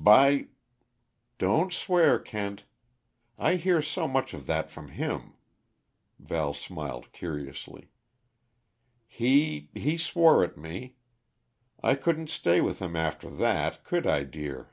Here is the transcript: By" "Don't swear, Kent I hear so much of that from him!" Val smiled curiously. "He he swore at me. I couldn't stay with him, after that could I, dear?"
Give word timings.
By" 0.00 0.46
"Don't 1.38 1.72
swear, 1.72 2.20
Kent 2.20 2.62
I 3.36 3.56
hear 3.56 3.82
so 3.82 4.06
much 4.06 4.32
of 4.32 4.46
that 4.46 4.70
from 4.70 4.90
him!" 4.90 5.34
Val 6.20 6.54
smiled 6.54 7.10
curiously. 7.10 7.90
"He 9.08 9.70
he 9.74 9.98
swore 9.98 10.44
at 10.44 10.56
me. 10.56 10.94
I 11.82 11.96
couldn't 11.96 12.30
stay 12.30 12.60
with 12.60 12.78
him, 12.80 12.94
after 12.94 13.28
that 13.28 13.82
could 13.82 14.06
I, 14.06 14.22
dear?" 14.22 14.72